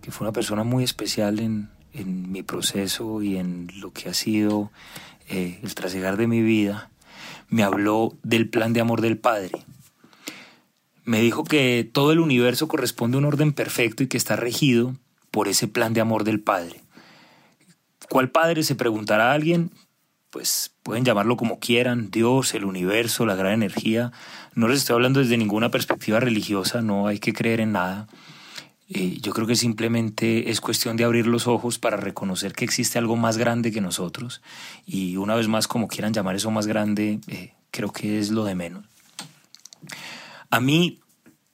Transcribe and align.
que 0.00 0.10
fue 0.10 0.26
una 0.26 0.32
persona 0.32 0.64
muy 0.64 0.84
especial 0.84 1.38
en, 1.40 1.70
mi 1.92 2.42
proceso 2.44 3.20
y 3.20 3.36
en 3.36 3.68
lo 3.80 3.92
que 3.92 4.08
ha 4.08 4.14
sido 4.14 4.70
eh, 5.28 5.58
el 5.62 5.74
trasegar 5.74 6.16
de 6.16 6.28
mi 6.28 6.40
vida, 6.40 6.88
me 7.48 7.64
habló 7.64 8.16
del 8.22 8.48
plan 8.48 8.72
de 8.72 8.80
amor 8.80 9.00
del 9.00 9.18
Padre. 9.18 9.64
Me 11.04 11.20
dijo 11.20 11.42
que 11.42 11.88
todo 11.92 12.12
el 12.12 12.20
universo 12.20 12.68
corresponde 12.68 13.16
a 13.16 13.18
un 13.18 13.24
orden 13.24 13.52
perfecto 13.52 14.04
y 14.04 14.06
que 14.06 14.16
está 14.16 14.36
regido 14.36 14.94
por 15.32 15.48
ese 15.48 15.66
plan 15.66 15.92
de 15.92 16.00
amor 16.00 16.22
del 16.22 16.40
Padre. 16.40 16.80
¿Cuál 18.08 18.30
Padre? 18.30 18.62
Se 18.62 18.76
preguntará 18.76 19.32
a 19.32 19.34
alguien 19.34 19.72
pues 20.30 20.72
pueden 20.84 21.04
llamarlo 21.04 21.36
como 21.36 21.58
quieran, 21.58 22.10
Dios, 22.10 22.54
el 22.54 22.64
universo, 22.64 23.26
la 23.26 23.34
gran 23.34 23.52
energía. 23.52 24.12
No 24.54 24.68
les 24.68 24.78
estoy 24.78 24.94
hablando 24.94 25.20
desde 25.20 25.36
ninguna 25.36 25.70
perspectiva 25.70 26.20
religiosa, 26.20 26.82
no 26.82 27.08
hay 27.08 27.18
que 27.18 27.32
creer 27.32 27.60
en 27.60 27.72
nada. 27.72 28.06
Eh, 28.92 29.18
yo 29.20 29.32
creo 29.32 29.46
que 29.46 29.54
simplemente 29.54 30.50
es 30.50 30.60
cuestión 30.60 30.96
de 30.96 31.04
abrir 31.04 31.28
los 31.28 31.46
ojos 31.46 31.78
para 31.78 31.96
reconocer 31.96 32.54
que 32.54 32.64
existe 32.64 32.98
algo 32.98 33.16
más 33.16 33.38
grande 33.38 33.70
que 33.70 33.80
nosotros. 33.80 34.42
Y 34.84 35.16
una 35.16 35.36
vez 35.36 35.46
más, 35.46 35.68
como 35.68 35.86
quieran 35.86 36.12
llamar 36.12 36.34
eso 36.34 36.50
más 36.50 36.66
grande, 36.66 37.20
eh, 37.28 37.54
creo 37.70 37.92
que 37.92 38.18
es 38.18 38.30
lo 38.30 38.44
de 38.44 38.56
menos. 38.56 38.84
A 40.50 40.60
mí 40.60 41.00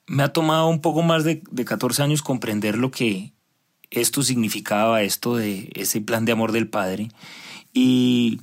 me 0.06 0.22
ha 0.22 0.32
tomado 0.32 0.68
un 0.68 0.80
poco 0.80 1.02
más 1.02 1.24
de, 1.24 1.42
de 1.50 1.64
14 1.66 2.02
años 2.02 2.22
comprender 2.22 2.78
lo 2.78 2.90
que 2.90 3.34
esto 3.90 4.22
significaba, 4.22 5.02
esto 5.02 5.36
de 5.36 5.70
ese 5.74 6.00
plan 6.00 6.24
de 6.24 6.32
amor 6.32 6.52
del 6.52 6.68
Padre. 6.68 7.10
Y 7.74 8.40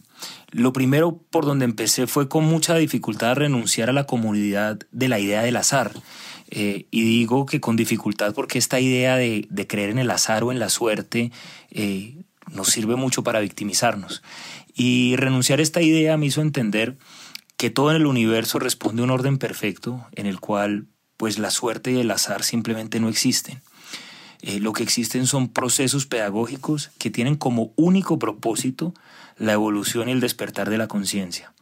lo 0.51 0.71
primero 0.71 1.19
por 1.31 1.45
donde 1.45 1.65
empecé 1.65 2.05
fue 2.05 2.29
con 2.29 2.45
mucha 2.45 2.75
dificultad 2.75 3.35
renunciar 3.35 3.89
a 3.89 3.93
la 3.93 4.05
comunidad 4.05 4.79
de 4.91 5.07
la 5.07 5.19
idea 5.19 5.41
del 5.41 5.55
azar. 5.55 5.91
Eh, 6.49 6.85
y 6.91 7.03
digo 7.03 7.45
que 7.45 7.59
con 7.59 7.75
dificultad 7.75 8.33
porque 8.33 8.59
esta 8.59 8.79
idea 8.79 9.15
de, 9.15 9.47
creer 9.67 9.89
en 9.89 9.99
el 9.99 10.11
azar 10.11 10.43
o 10.43 10.51
en 10.51 10.59
la 10.59 10.69
suerte 10.69 11.31
eh, 11.71 12.15
nos 12.51 12.69
sirve 12.69 12.95
mucho 12.95 13.23
para 13.23 13.39
victimizarnos. 13.39 14.21
Y 14.73 15.15
renunciar 15.15 15.59
a 15.59 15.63
esta 15.63 15.81
idea 15.81 16.17
me 16.17 16.27
hizo 16.27 16.41
entender 16.41 16.97
que 17.57 17.69
todo 17.69 17.91
en 17.91 17.97
el 17.97 18.05
universo 18.05 18.59
responde 18.59 19.01
a 19.01 19.05
un 19.05 19.11
orden 19.11 19.37
perfecto 19.37 20.05
en 20.13 20.25
el 20.25 20.39
cual 20.39 20.87
pues 21.17 21.39
la 21.39 21.51
suerte 21.51 21.91
y 21.91 21.99
el 21.99 22.11
azar 22.11 22.43
simplemente 22.43 22.99
no 22.99 23.09
existen. 23.09 23.61
Eh, 24.41 24.59
lo 24.59 24.73
que 24.73 24.83
existen 24.83 25.25
son 25.25 25.47
procesos 25.47 26.05
pedagógicos 26.05 26.91
que 26.97 27.09
tienen 27.09 27.37
como 27.37 27.71
único 27.77 28.19
propósito 28.19 28.93
la 29.37 29.53
evolución 29.53 30.09
y 30.09 30.11
el 30.11 30.19
despertar 30.19 30.69
de 30.69 30.77
la 30.77 30.87
conciencia. 30.87 31.53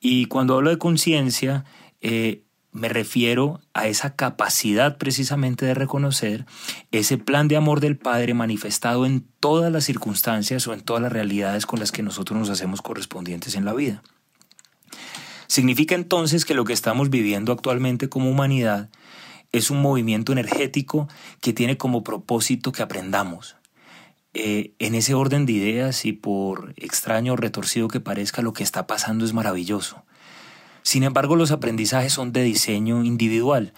Y 0.00 0.26
cuando 0.26 0.54
hablo 0.54 0.70
de 0.70 0.78
conciencia, 0.78 1.64
eh, 2.00 2.43
me 2.74 2.88
refiero 2.88 3.60
a 3.72 3.86
esa 3.86 4.16
capacidad 4.16 4.98
precisamente 4.98 5.64
de 5.64 5.74
reconocer 5.74 6.44
ese 6.90 7.16
plan 7.18 7.46
de 7.46 7.56
amor 7.56 7.78
del 7.78 7.96
Padre 7.96 8.34
manifestado 8.34 9.06
en 9.06 9.24
todas 9.38 9.70
las 9.70 9.84
circunstancias 9.84 10.66
o 10.66 10.74
en 10.74 10.80
todas 10.80 11.00
las 11.00 11.12
realidades 11.12 11.66
con 11.66 11.78
las 11.78 11.92
que 11.92 12.02
nosotros 12.02 12.36
nos 12.36 12.50
hacemos 12.50 12.82
correspondientes 12.82 13.54
en 13.54 13.64
la 13.64 13.74
vida. 13.74 14.02
Significa 15.46 15.94
entonces 15.94 16.44
que 16.44 16.54
lo 16.54 16.64
que 16.64 16.72
estamos 16.72 17.10
viviendo 17.10 17.52
actualmente 17.52 18.08
como 18.08 18.28
humanidad 18.28 18.90
es 19.52 19.70
un 19.70 19.80
movimiento 19.80 20.32
energético 20.32 21.08
que 21.40 21.52
tiene 21.52 21.76
como 21.76 22.02
propósito 22.02 22.72
que 22.72 22.82
aprendamos. 22.82 23.54
Eh, 24.32 24.74
en 24.80 24.96
ese 24.96 25.14
orden 25.14 25.46
de 25.46 25.52
ideas 25.52 26.04
y 26.04 26.12
por 26.12 26.74
extraño 26.76 27.34
o 27.34 27.36
retorcido 27.36 27.86
que 27.86 28.00
parezca, 28.00 28.42
lo 28.42 28.52
que 28.52 28.64
está 28.64 28.88
pasando 28.88 29.24
es 29.24 29.32
maravilloso. 29.32 30.04
Sin 30.84 31.02
embargo, 31.02 31.34
los 31.34 31.50
aprendizajes 31.50 32.12
son 32.12 32.32
de 32.32 32.44
diseño 32.44 33.02
individual. 33.02 33.72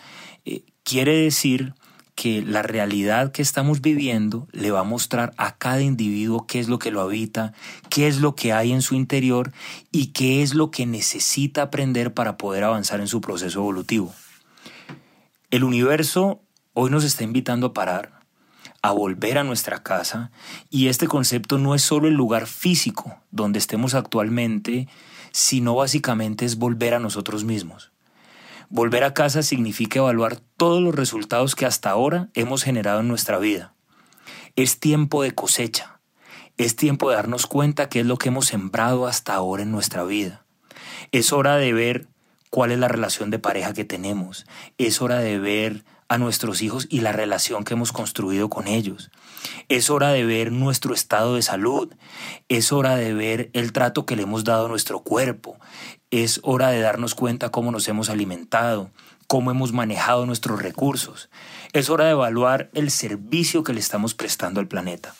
Eh, 0.44 0.64
quiere 0.82 1.16
decir 1.16 1.72
que 2.16 2.42
la 2.42 2.62
realidad 2.62 3.30
que 3.30 3.42
estamos 3.42 3.80
viviendo 3.80 4.48
le 4.50 4.72
va 4.72 4.80
a 4.80 4.84
mostrar 4.84 5.32
a 5.36 5.56
cada 5.56 5.82
individuo 5.82 6.46
qué 6.46 6.58
es 6.58 6.68
lo 6.68 6.78
que 6.78 6.90
lo 6.90 7.00
habita, 7.00 7.52
qué 7.90 8.08
es 8.08 8.18
lo 8.18 8.34
que 8.34 8.52
hay 8.52 8.72
en 8.72 8.82
su 8.82 8.96
interior 8.96 9.52
y 9.92 10.08
qué 10.08 10.42
es 10.42 10.54
lo 10.54 10.70
que 10.70 10.84
necesita 10.84 11.62
aprender 11.62 12.12
para 12.12 12.36
poder 12.36 12.64
avanzar 12.64 13.00
en 13.00 13.06
su 13.06 13.20
proceso 13.20 13.60
evolutivo. 13.60 14.12
El 15.50 15.62
universo 15.62 16.40
hoy 16.72 16.90
nos 16.90 17.04
está 17.04 17.22
invitando 17.22 17.68
a 17.68 17.72
parar, 17.72 18.16
a 18.82 18.92
volver 18.92 19.38
a 19.38 19.44
nuestra 19.44 19.82
casa, 19.82 20.31
y 20.70 20.88
este 20.88 21.06
concepto 21.06 21.59
no 21.59 21.75
es 21.75 21.82
solo 21.82 22.09
el 22.09 22.14
lugar 22.14 22.47
físico 22.47 23.19
donde 23.31 23.59
estemos 23.59 23.94
actualmente, 23.94 24.88
sino 25.32 25.75
básicamente 25.75 26.44
es 26.44 26.56
volver 26.56 26.94
a 26.94 26.98
nosotros 26.98 27.44
mismos. 27.44 27.92
Volver 28.69 29.04
a 29.04 29.15
casa 29.15 29.42
significa 29.42 30.00
evaluar 30.00 30.41
todos 30.56 30.82
los 30.82 30.94
resultados 30.94 31.54
que 31.54 31.66
hasta 31.66 31.91
ahora 31.91 32.31
hemos 32.34 32.65
generado 32.65 33.00
en 33.00 33.09
nuestra 33.09 33.38
vida. 33.38 33.75
Es 34.56 34.81
tiempo 34.81 35.22
de 35.22 35.32
cosecha. 35.32 36.00
Es 36.56 36.75
tiempo 36.75 37.10
de 37.10 37.16
darnos 37.16 37.47
cuenta 37.47 37.88
qué 37.88 38.00
es 38.00 38.06
lo 38.06 38.16
que 38.16 38.31
hemos 38.31 38.47
sembrado 38.47 39.06
hasta 39.06 39.34
ahora 39.34 39.62
en 39.62 39.70
nuestra 39.70 40.03
vida. 40.04 40.47
Es 41.12 41.32
hora 41.32 41.56
de 41.56 41.72
ver 41.72 42.09
cuál 42.50 42.72
es 42.72 42.78
la 42.78 42.88
relación 42.88 43.31
de 43.31 43.38
pareja 43.38 43.72
que 43.72 43.84
tenemos. 43.84 44.47
Es 44.78 45.03
hora 45.03 45.19
de 45.19 45.38
ver 45.38 45.84
a 46.08 46.18
nuestros 46.18 46.62
hijos 46.62 46.86
y 46.90 47.00
la 47.00 47.12
relación 47.12 47.64
que 47.64 47.74
hemos 47.74 47.92
construido 47.92 48.48
con 48.48 48.68
ellos. 48.68 49.10
Es 49.68 49.90
hora 49.90 50.10
de 50.10 50.24
ver 50.24 50.52
nuestro 50.52 50.94
estado 50.94 51.34
de 51.34 51.42
salud. 51.42 51.92
Es 52.48 52.72
hora 52.72 52.96
de 52.96 53.14
ver 53.14 53.50
el 53.52 53.72
trato 53.72 54.06
que 54.06 54.16
le 54.16 54.22
hemos 54.22 54.44
dado 54.44 54.66
a 54.66 54.68
nuestro 54.68 55.00
cuerpo. 55.00 55.58
Es 56.10 56.40
hora 56.42 56.68
de 56.68 56.80
darnos 56.80 57.14
cuenta 57.14 57.50
cómo 57.50 57.72
nos 57.72 57.88
hemos 57.88 58.08
alimentado, 58.08 58.90
cómo 59.26 59.50
hemos 59.50 59.72
manejado 59.72 60.26
nuestros 60.26 60.62
recursos. 60.62 61.28
Es 61.72 61.90
hora 61.90 62.04
de 62.04 62.12
evaluar 62.12 62.70
el 62.74 62.90
servicio 62.90 63.64
que 63.64 63.72
le 63.72 63.80
estamos 63.80 64.14
prestando 64.14 64.60
al 64.60 64.68
planeta. 64.68 65.14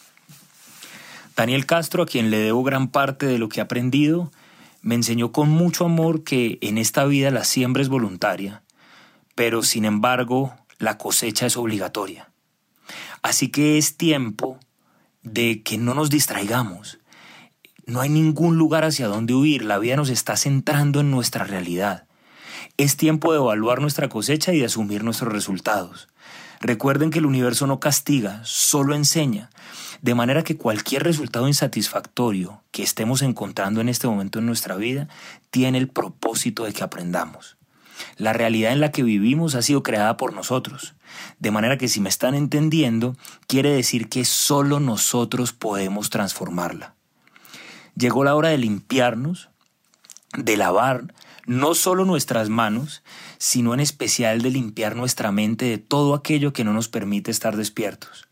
Daniel 1.37 1.67
Castro, 1.67 2.05
a 2.05 2.07
quien 2.07 2.31
le 2.31 2.39
debo 2.39 2.63
gran 2.63 2.89
parte 2.89 3.27
de 3.27 3.39
lo 3.39 3.49
que 3.49 3.61
he 3.61 3.63
aprendido, 3.63 4.33
me 4.81 4.95
enseñó 4.95 5.33
con 5.33 5.51
mucho 5.51 5.85
amor 5.85 6.23
que 6.23 6.59
en 6.63 6.79
esta 6.79 7.05
vida 7.05 7.31
la 7.31 7.45
siembra 7.45 7.83
es 7.83 7.89
voluntaria, 7.89 8.63
pero 9.35 9.63
sin 9.63 9.85
embargo 9.85 10.55
la 10.79 10.99
cosecha 10.99 11.47
es 11.47 11.57
obligatoria. 11.57 12.31
Así 13.23 13.49
que 13.49 13.79
es 13.79 13.97
tiempo 13.97 14.59
de 15.23 15.63
que 15.63 15.79
no 15.79 15.95
nos 15.95 16.11
distraigamos. 16.11 16.99
No 17.87 18.01
hay 18.01 18.09
ningún 18.09 18.57
lugar 18.57 18.85
hacia 18.85 19.09
donde 19.09 19.35
huir, 19.35 19.65
la 19.65 19.79
vida 19.79 19.97
nos 19.97 20.11
está 20.11 20.37
centrando 20.37 21.01
en 21.01 21.11
nuestra 21.11 21.45
realidad. 21.45 22.07
Es 22.77 22.97
tiempo 22.97 23.33
de 23.33 23.39
evaluar 23.39 23.81
nuestra 23.81 24.09
cosecha 24.09 24.53
y 24.53 24.59
de 24.59 24.67
asumir 24.67 25.03
nuestros 25.03 25.33
resultados. 25.33 26.09
Recuerden 26.61 27.11
que 27.11 27.19
el 27.19 27.27
universo 27.27 27.67
no 27.67 27.81
castiga, 27.81 28.41
solo 28.45 28.95
enseña. 28.95 29.51
De 30.03 30.15
manera 30.15 30.45
que 30.45 30.57
cualquier 30.57 31.05
resultado 31.05 31.49
insatisfactorio 31.49 32.63
que 32.71 32.83
estemos 32.83 33.23
encontrando 33.23 33.81
en 33.81 33.89
este 33.89 34.07
momento 34.07 34.39
en 34.39 34.47
nuestra 34.47 34.77
vida 34.77 35.09
tiene 35.51 35.79
el 35.79 35.89
propósito 35.89 36.65
de 36.65 36.73
que 36.73 36.85
aprendamos. 36.85 37.56
La 38.17 38.33
realidad 38.33 38.73
en 38.73 38.81
la 38.81 38.93
que 38.93 39.03
vivimos 39.03 39.55
ha 39.55 39.63
sido 39.63 39.83
creada 39.83 40.17
por 40.17 40.33
nosotros. 40.33 40.95
De 41.39 41.51
manera 41.51 41.79
que 41.79 41.89
si 41.89 42.01
me 42.01 42.09
están 42.09 42.35
entendiendo, 42.35 43.17
quiere 43.47 43.71
decir 43.71 44.09
que 44.09 44.25
solo 44.25 44.81
nosotros 44.81 45.53
podemos 45.53 46.11
transformarla. 46.11 46.95
Llegó 47.97 48.25
la 48.25 48.35
hora 48.35 48.51
de 48.51 48.59
limpiarnos, 48.59 49.51
de 50.37 50.57
lavar 50.57 51.15
no 51.47 51.75
solo 51.75 52.05
nuestras 52.05 52.49
manos, 52.49 53.03
sino 53.39 53.73
en 53.73 53.81
especial 53.81 54.43
de 54.43 54.51
limpiar 54.51 54.97
nuestra 54.97 55.31
mente 55.33 55.65
de 55.67 55.79
todo 55.79 56.15
aquello 56.15 56.53
que 56.53 56.65
no 56.65 56.73
nos 56.73 56.89
permite 56.89 57.31
estar 57.31 57.57
despiertos. 57.57 58.29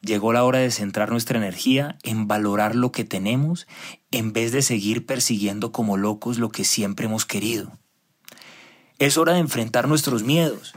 Llegó 0.00 0.32
la 0.32 0.44
hora 0.44 0.60
de 0.60 0.70
centrar 0.70 1.10
nuestra 1.10 1.38
energía 1.38 1.98
en 2.04 2.28
valorar 2.28 2.76
lo 2.76 2.92
que 2.92 3.04
tenemos 3.04 3.66
en 4.12 4.32
vez 4.32 4.52
de 4.52 4.62
seguir 4.62 5.04
persiguiendo 5.04 5.72
como 5.72 5.96
locos 5.96 6.38
lo 6.38 6.50
que 6.50 6.64
siempre 6.64 7.06
hemos 7.06 7.26
querido. 7.26 7.78
Es 8.98 9.18
hora 9.18 9.34
de 9.34 9.40
enfrentar 9.40 9.88
nuestros 9.88 10.22
miedos. 10.22 10.72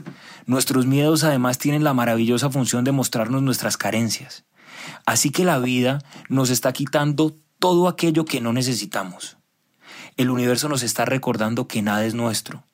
Nuestros 0.45 0.86
miedos 0.86 1.24
además 1.24 1.57
tienen 1.57 1.86
la 1.86 1.94
maravillosa 1.94 2.50
función 2.50 2.83
de 2.83 2.92
mostrarnos 2.92 3.42
nuestras 3.42 3.77
carencias. 3.77 4.44
Así 5.06 5.30
que 5.30 5.45
la 5.45 5.60
vida 5.60 6.00
nos 6.27 6.50
está 6.50 6.74
quitando 6.74 7.38
todo 7.60 7.88
aquello 7.88 8.25
que 8.25 8.42
no 8.42 8.51
necesitamos. 8.51 9.38
El 10.18 10.30
universo 10.30 10.68
nos 10.68 10.83
está 10.83 11.06
recordando 11.06 11.68
que 11.68 11.81
nada 11.81 12.06
es 12.06 12.13
nuestro. 12.13 12.66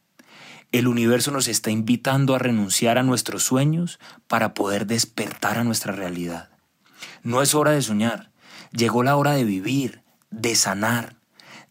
El 0.71 0.88
universo 0.88 1.30
nos 1.30 1.48
está 1.48 1.69
invitando 1.69 2.33
a 2.33 2.39
renunciar 2.39 2.98
a 2.98 3.03
nuestros 3.03 3.44
sueños 3.44 4.00
para 4.27 4.56
poder 4.56 4.88
despertar 4.88 5.59
a 5.59 5.63
nuestra 5.63 5.94
realidad. 5.94 6.50
No 7.21 7.44
es 7.44 7.53
hora 7.53 7.71
de 7.71 7.83
soñar, 7.83 8.31
llegó 8.71 9.03
la 9.03 9.15
hora 9.15 9.33
de 9.33 9.44
vivir, 9.44 10.01
de 10.31 10.56
sanar, 10.56 11.14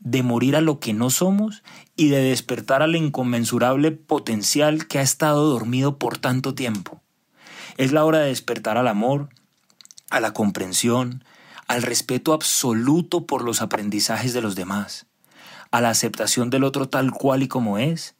de 0.04 0.22
morir 0.22 0.54
a 0.54 0.60
lo 0.60 0.78
que 0.78 0.92
no 0.92 1.10
somos 1.10 1.64
y 1.96 2.08
de 2.08 2.22
despertar 2.22 2.82
al 2.82 2.94
inconmensurable 2.94 3.90
potencial 3.90 4.86
que 4.86 4.98
ha 4.98 5.02
estado 5.02 5.48
dormido 5.48 5.98
por 5.98 6.18
tanto 6.18 6.54
tiempo. 6.54 7.00
Es 7.78 7.90
la 7.90 8.04
hora 8.04 8.18
de 8.18 8.28
despertar 8.28 8.76
al 8.76 8.86
amor, 8.86 9.30
a 10.10 10.20
la 10.20 10.32
comprensión, 10.32 11.24
al 11.66 11.82
respeto 11.82 12.34
absoluto 12.34 13.26
por 13.26 13.42
los 13.42 13.62
aprendizajes 13.62 14.34
de 14.34 14.42
los 14.42 14.54
demás, 14.54 15.06
a 15.70 15.80
la 15.80 15.88
aceptación 15.88 16.50
del 16.50 16.64
otro 16.64 16.88
tal 16.88 17.10
cual 17.10 17.42
y 17.42 17.48
como 17.48 17.78
es, 17.78 18.14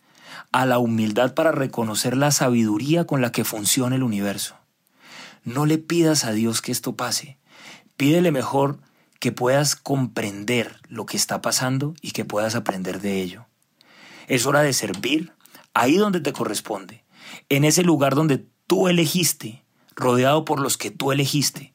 a 0.53 0.65
la 0.65 0.79
humildad 0.79 1.35
para 1.35 1.53
reconocer 1.53 2.17
la 2.17 2.31
sabiduría 2.31 3.07
con 3.07 3.21
la 3.21 3.31
que 3.31 3.45
funciona 3.45 3.95
el 3.95 4.03
universo. 4.03 4.57
No 5.45 5.67
le 5.67 5.77
pidas 5.77 6.25
a 6.25 6.33
Dios 6.33 6.63
que 6.63 6.73
esto 6.73 6.97
pase, 6.97 7.37
pídele 7.99 8.33
mejor 8.33 8.79
que 9.21 9.33
puedas 9.33 9.77
comprender 9.77 10.77
lo 10.89 11.07
que 11.07 11.17
está 11.17 11.41
pasando 11.41 11.95
y 12.01 12.11
que 12.11 12.25
puedas 12.25 12.55
aprender 12.55 13.01
de 13.01 13.23
ello. 13.23 13.47
Es 14.27 14.47
hora 14.47 14.63
de 14.63 14.73
servir 14.73 15.33
ahí 15.75 15.97
donde 15.97 16.21
te 16.21 16.33
corresponde, 16.33 17.05
en 17.49 17.65
ese 17.65 17.83
lugar 17.83 18.15
donde 18.15 18.47
tú 18.67 18.89
elegiste, 18.89 19.65
rodeado 19.97 20.45
por 20.45 20.61
los 20.61 20.77
que 20.77 20.91
tú 20.91 21.13
elegiste, 21.13 21.75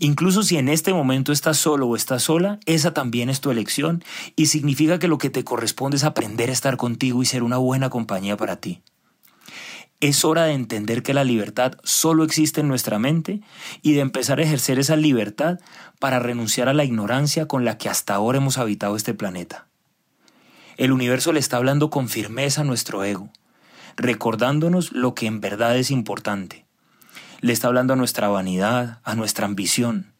Incluso 0.00 0.44
si 0.44 0.56
en 0.56 0.68
este 0.68 0.92
momento 0.92 1.32
estás 1.32 1.58
solo 1.58 1.88
o 1.88 1.96
estás 1.96 2.22
sola, 2.22 2.60
esa 2.66 2.94
también 2.94 3.30
es 3.30 3.40
tu 3.40 3.50
elección 3.50 4.04
y 4.36 4.46
significa 4.46 5.00
que 5.00 5.08
lo 5.08 5.18
que 5.18 5.28
te 5.28 5.42
corresponde 5.42 5.96
es 5.96 6.04
aprender 6.04 6.50
a 6.50 6.52
estar 6.52 6.76
contigo 6.76 7.20
y 7.20 7.26
ser 7.26 7.42
una 7.42 7.56
buena 7.56 7.90
compañía 7.90 8.36
para 8.36 8.56
ti. 8.56 8.80
Es 10.00 10.24
hora 10.24 10.44
de 10.44 10.52
entender 10.52 11.02
que 11.02 11.14
la 11.14 11.24
libertad 11.24 11.72
solo 11.82 12.24
existe 12.24 12.60
en 12.60 12.68
nuestra 12.68 12.98
mente 12.98 13.40
y 13.82 13.94
de 13.94 14.00
empezar 14.00 14.38
a 14.38 14.42
ejercer 14.42 14.78
esa 14.78 14.96
libertad 14.96 15.58
para 15.98 16.20
renunciar 16.20 16.68
a 16.68 16.74
la 16.74 16.84
ignorancia 16.84 17.46
con 17.46 17.64
la 17.64 17.78
que 17.78 17.88
hasta 17.88 18.14
ahora 18.14 18.38
hemos 18.38 18.58
habitado 18.58 18.94
este 18.96 19.14
planeta. 19.14 19.66
El 20.76 20.92
universo 20.92 21.32
le 21.32 21.40
está 21.40 21.56
hablando 21.56 21.90
con 21.90 22.08
firmeza 22.08 22.60
a 22.60 22.64
nuestro 22.64 23.02
ego, 23.02 23.30
recordándonos 23.96 24.92
lo 24.92 25.14
que 25.14 25.26
en 25.26 25.40
verdad 25.40 25.76
es 25.76 25.90
importante 25.90 26.68
le 27.40 27.52
está 27.52 27.68
hablando 27.68 27.92
a 27.92 27.96
nuestra 27.96 28.28
vanidad, 28.28 29.00
a 29.04 29.14
nuestra 29.14 29.46
ambición. 29.46 30.12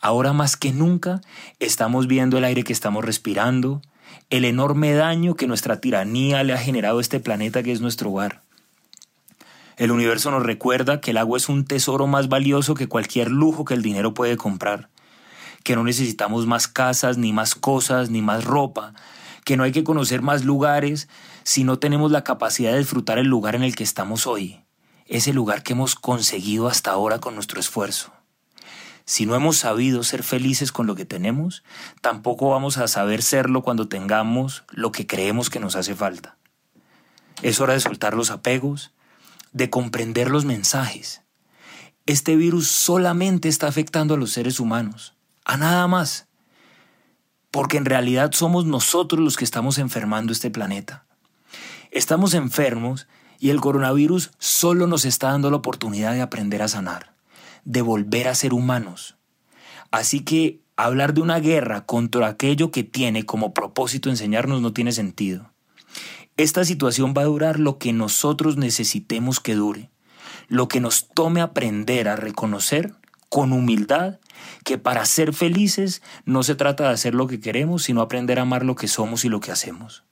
Ahora 0.00 0.32
más 0.32 0.56
que 0.56 0.72
nunca 0.72 1.20
estamos 1.58 2.06
viendo 2.06 2.38
el 2.38 2.44
aire 2.44 2.62
que 2.62 2.72
estamos 2.72 3.04
respirando, 3.04 3.82
el 4.30 4.44
enorme 4.44 4.92
daño 4.92 5.34
que 5.34 5.46
nuestra 5.46 5.80
tiranía 5.80 6.42
le 6.44 6.52
ha 6.52 6.58
generado 6.58 6.98
a 6.98 7.00
este 7.00 7.20
planeta 7.20 7.62
que 7.62 7.72
es 7.72 7.80
nuestro 7.80 8.10
hogar. 8.10 8.42
El 9.78 9.90
universo 9.90 10.30
nos 10.30 10.42
recuerda 10.42 11.00
que 11.00 11.12
el 11.12 11.16
agua 11.16 11.38
es 11.38 11.48
un 11.48 11.64
tesoro 11.64 12.06
más 12.06 12.28
valioso 12.28 12.74
que 12.74 12.88
cualquier 12.88 13.30
lujo 13.30 13.64
que 13.64 13.74
el 13.74 13.82
dinero 13.82 14.12
puede 14.12 14.36
comprar, 14.36 14.90
que 15.64 15.74
no 15.74 15.84
necesitamos 15.84 16.46
más 16.46 16.68
casas, 16.68 17.16
ni 17.16 17.32
más 17.32 17.54
cosas, 17.54 18.10
ni 18.10 18.20
más 18.20 18.44
ropa, 18.44 18.92
que 19.44 19.56
no 19.56 19.62
hay 19.62 19.72
que 19.72 19.84
conocer 19.84 20.20
más 20.20 20.44
lugares 20.44 21.08
si 21.44 21.64
no 21.64 21.78
tenemos 21.78 22.10
la 22.10 22.24
capacidad 22.24 22.72
de 22.72 22.78
disfrutar 22.78 23.18
el 23.18 23.28
lugar 23.28 23.54
en 23.54 23.62
el 23.62 23.74
que 23.74 23.84
estamos 23.84 24.26
hoy 24.26 24.60
ese 25.08 25.32
lugar 25.32 25.62
que 25.62 25.72
hemos 25.72 25.94
conseguido 25.94 26.68
hasta 26.68 26.90
ahora 26.90 27.18
con 27.18 27.34
nuestro 27.34 27.58
esfuerzo. 27.58 28.12
Si 29.06 29.24
no 29.24 29.34
hemos 29.34 29.56
sabido 29.56 30.04
ser 30.04 30.22
felices 30.22 30.70
con 30.70 30.86
lo 30.86 30.94
que 30.94 31.06
tenemos, 31.06 31.64
tampoco 32.02 32.50
vamos 32.50 32.76
a 32.76 32.88
saber 32.88 33.22
serlo 33.22 33.62
cuando 33.62 33.88
tengamos 33.88 34.64
lo 34.70 34.92
que 34.92 35.06
creemos 35.06 35.48
que 35.48 35.60
nos 35.60 35.76
hace 35.76 35.94
falta. 35.94 36.36
Es 37.40 37.58
hora 37.60 37.72
de 37.72 37.80
soltar 37.80 38.14
los 38.14 38.30
apegos, 38.30 38.92
de 39.52 39.70
comprender 39.70 40.30
los 40.30 40.44
mensajes. 40.44 41.22
Este 42.06 42.36
virus 42.36 42.68
solamente 42.68 43.48
está 43.48 43.66
afectando 43.66 44.14
a 44.14 44.16
los 44.16 44.30
seres 44.32 44.60
humanos, 44.60 45.14
a 45.44 45.56
nada 45.56 45.86
más, 45.88 46.28
porque 47.50 47.76
en 47.76 47.84
realidad 47.84 48.32
somos 48.32 48.66
nosotros 48.66 49.20
los 49.20 49.36
que 49.36 49.44
estamos 49.44 49.78
enfermando 49.78 50.32
este 50.32 50.50
planeta. 50.50 51.06
Estamos 51.90 52.34
enfermos 52.34 53.06
y 53.38 53.50
el 53.50 53.60
coronavirus 53.60 54.30
solo 54.38 54.86
nos 54.86 55.04
está 55.04 55.30
dando 55.30 55.50
la 55.50 55.56
oportunidad 55.56 56.12
de 56.12 56.22
aprender 56.22 56.62
a 56.62 56.68
sanar, 56.68 57.14
de 57.64 57.82
volver 57.82 58.28
a 58.28 58.34
ser 58.34 58.52
humanos. 58.52 59.16
Así 59.90 60.20
que 60.20 60.60
hablar 60.76 61.14
de 61.14 61.22
una 61.22 61.40
guerra 61.40 61.86
contra 61.86 62.28
aquello 62.28 62.70
que 62.70 62.84
tiene 62.84 63.24
como 63.24 63.54
propósito 63.54 64.10
enseñarnos 64.10 64.60
no 64.60 64.72
tiene 64.72 64.92
sentido. 64.92 65.52
Esta 66.38 66.64
situación 66.64 67.14
va 67.18 67.22
a 67.22 67.26
durar 67.26 67.58
lo 67.58 67.78
que 67.78 67.92
nosotros 67.92 68.56
necesitemos 68.56 69.40
que 69.40 69.56
dure, 69.56 69.90
lo 70.46 70.68
que 70.68 70.80
nos 70.80 71.08
tome 71.08 71.40
aprender 71.40 72.08
a 72.08 72.14
reconocer 72.14 72.94
con 73.28 73.52
humildad 73.52 74.20
que 74.62 74.78
para 74.78 75.04
ser 75.04 75.34
felices 75.34 76.00
no 76.24 76.44
se 76.44 76.54
trata 76.54 76.84
de 76.84 76.90
hacer 76.90 77.12
lo 77.12 77.26
que 77.26 77.40
queremos, 77.40 77.82
sino 77.82 78.02
aprender 78.02 78.38
a 78.38 78.42
amar 78.42 78.64
lo 78.64 78.76
que 78.76 78.86
somos 78.86 79.24
y 79.24 79.28
lo 79.28 79.40
que 79.40 79.50
hacemos. 79.50 80.04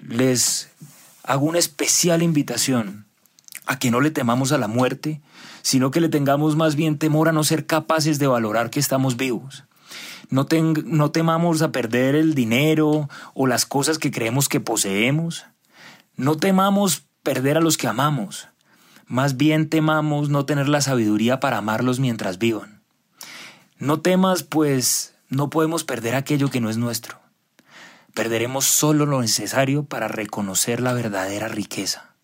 Les 0.00 0.72
hago 1.22 1.46
una 1.46 1.60
especial 1.60 2.20
invitación 2.20 3.06
a 3.66 3.78
que 3.78 3.92
no 3.92 4.00
le 4.00 4.10
temamos 4.10 4.50
a 4.50 4.58
la 4.58 4.66
muerte, 4.66 5.20
sino 5.62 5.92
que 5.92 6.00
le 6.00 6.08
tengamos 6.08 6.56
más 6.56 6.74
bien 6.74 6.98
temor 6.98 7.28
a 7.28 7.32
no 7.32 7.44
ser 7.44 7.66
capaces 7.66 8.18
de 8.18 8.26
valorar 8.26 8.68
que 8.68 8.80
estamos 8.80 9.16
vivos. 9.16 9.62
No, 10.30 10.46
no 10.84 11.10
temamos 11.10 11.62
a 11.62 11.72
perder 11.72 12.14
el 12.14 12.34
dinero 12.34 13.08
o 13.34 13.46
las 13.46 13.66
cosas 13.66 13.98
que 13.98 14.10
creemos 14.10 14.48
que 14.48 14.60
poseemos. 14.60 15.46
No 16.16 16.36
temamos 16.36 17.06
perder 17.22 17.56
a 17.56 17.60
los 17.60 17.76
que 17.76 17.88
amamos. 17.88 18.48
Más 19.06 19.36
bien 19.36 19.68
temamos 19.68 20.28
no 20.28 20.46
tener 20.46 20.68
la 20.68 20.80
sabiduría 20.80 21.40
para 21.40 21.58
amarlos 21.58 22.00
mientras 22.00 22.38
vivan. 22.38 22.82
No 23.78 24.00
temas, 24.00 24.42
pues 24.42 25.14
no 25.28 25.50
podemos 25.50 25.84
perder 25.84 26.14
aquello 26.14 26.50
que 26.50 26.60
no 26.60 26.70
es 26.70 26.76
nuestro 26.76 27.22
perderemos 28.14 28.64
solo 28.66 29.06
lo 29.06 29.20
necesario 29.20 29.84
para 29.84 30.08
reconocer 30.08 30.80
la 30.80 30.92
verdadera 30.92 31.48
riqueza. 31.48 32.14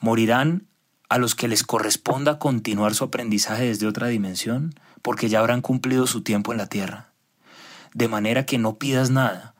Morirán 0.00 0.66
a 1.08 1.18
los 1.18 1.34
que 1.34 1.48
les 1.48 1.62
corresponda 1.62 2.38
continuar 2.38 2.94
su 2.94 3.04
aprendizaje 3.04 3.64
desde 3.64 3.86
otra 3.86 4.08
dimensión, 4.08 4.74
porque 5.04 5.28
ya 5.28 5.40
habrán 5.40 5.60
cumplido 5.60 6.06
su 6.06 6.22
tiempo 6.22 6.50
en 6.52 6.56
la 6.56 6.66
tierra. 6.66 7.12
De 7.92 8.08
manera 8.08 8.46
que 8.46 8.56
no 8.56 8.78
pidas 8.78 9.10
nada, 9.10 9.54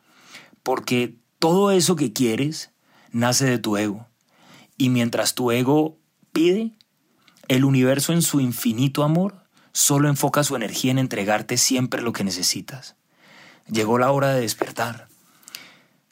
porque 0.63 1.19
todo 1.39 1.71
eso 1.71 1.97
que 1.97 2.15
quieres 2.15 2.71
nace 3.13 3.45
de 3.45 3.59
tu 3.59 3.77
ego. 3.77 4.09
Y 4.79 4.89
mientras 4.89 5.35
tu 5.35 5.53
ego 5.53 5.99
pide, 6.33 6.73
el 7.47 7.67
universo 7.67 8.15
en 8.15 8.23
su 8.23 8.41
infinito 8.41 9.05
amor 9.05 9.45
solo 9.73 10.09
enfoca 10.09 10.45
su 10.45 10.57
energía 10.57 10.93
en 10.93 10.99
entregarte 10.99 11.59
siempre 11.59 12.01
lo 12.01 12.15
que 12.15 12.25
necesitas. 12.25 12.97
Llegó 13.69 13.99
la 13.99 14.11
hora 14.13 14.33
de 14.33 14.41
despertar. 14.41 15.09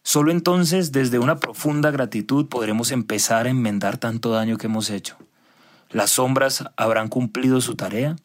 Solo 0.02 0.30
entonces, 0.30 0.92
desde 0.92 1.18
una 1.18 1.40
profunda 1.40 1.90
gratitud, 1.90 2.50
podremos 2.50 2.90
empezar 2.90 3.46
a 3.46 3.50
enmendar 3.50 3.96
tanto 3.96 4.30
daño 4.30 4.58
que 4.58 4.66
hemos 4.66 4.90
hecho. 4.90 5.16
Las 5.88 6.10
sombras 6.10 6.64
habrán 6.76 7.08
cumplido 7.08 7.62
su 7.62 7.76
tarea 7.76 8.16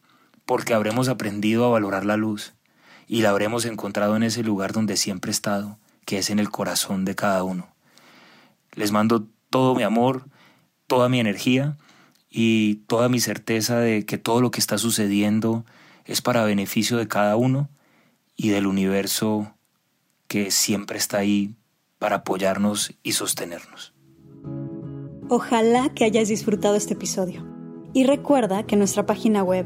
porque 0.48 0.74
habremos 0.74 1.10
aprendido 1.10 1.66
a 1.66 1.70
valorar 1.70 2.06
la 2.06 2.18
luz 2.18 2.56
y 3.06 3.22
la 3.22 3.30
habremos 3.30 3.66
encontrado 3.66 4.16
en 4.16 4.24
ese 4.24 4.42
lugar 4.42 4.72
donde 4.72 4.98
siempre 4.98 5.30
he 5.30 5.34
estado, 5.34 5.77
que 6.06 6.18
es 6.18 6.32
en 6.32 6.39
el 6.39 6.50
corazón 6.50 7.06
de 7.06 7.13
cada 7.13 7.44
uno. 7.44 7.68
Les 8.74 8.92
mando 8.92 9.27
todo 9.50 9.75
mi 9.75 9.84
amor, 9.84 10.25
toda 10.88 11.10
mi 11.10 11.20
energía 11.20 11.77
y 12.30 12.75
toda 12.88 13.10
mi 13.10 13.20
certeza 13.20 13.77
de 13.80 14.06
que 14.06 14.18
todo 14.18 14.42
lo 14.42 14.50
que 14.50 14.60
está 14.60 14.77
sucediendo 14.77 15.66
es 16.06 16.22
para 16.22 16.46
beneficio 16.46 16.98
de 16.98 17.08
cada 17.08 17.36
uno 17.36 17.70
y 18.36 18.50
del 18.50 18.68
universo 18.68 19.54
que 20.27 20.50
siempre 20.50 20.98
está 20.98 21.18
ahí 21.18 21.56
para 22.00 22.18
apoyarnos 22.18 22.94
y 23.04 23.12
sostenernos. 23.12 23.94
Ojalá 25.30 25.89
que 25.94 26.06
hayas 26.06 26.30
disfrutado 26.30 26.75
este 26.75 26.94
episodio. 26.94 27.46
Y 27.94 28.06
recuerda 28.06 28.63
que 28.63 28.75
nuestra 28.75 29.06
página 29.06 29.44
web, 29.44 29.66